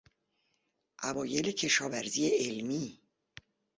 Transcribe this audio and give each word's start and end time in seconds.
اوایل 1.07 1.47
کشاورزی 1.59 2.27
علمی 2.41 2.85